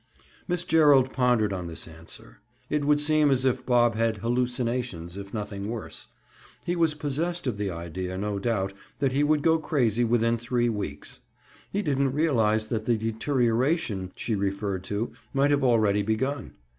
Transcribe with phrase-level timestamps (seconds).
[0.47, 2.39] Miss Gerald pondered on this answer.
[2.71, 6.07] It would seem as if Bob had "hallucinations," if nothing worse.
[6.65, 10.69] He was possessed of the idea, no doubt, that he would go crazy within three
[10.69, 11.19] weeks.
[11.71, 16.53] He didn't realize that the "deterioration," she referred to, might have already begun.